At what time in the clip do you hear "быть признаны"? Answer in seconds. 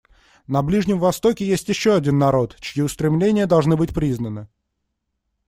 3.77-4.47